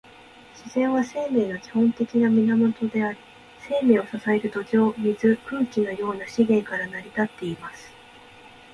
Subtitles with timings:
[0.55, 3.19] 自然は、生命の基本的な源であり、
[3.59, 7.93] 生命を支える土壌、水、空気のような資源から成り立っています。